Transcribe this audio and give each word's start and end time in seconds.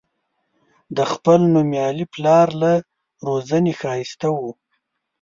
د 0.95 0.99
خپل 1.11 1.39
نومیالي 1.53 2.05
پلار 2.13 2.47
له 2.61 2.71
روزنې 3.27 3.73
ښایسته 3.81 4.27
و. 4.37 4.39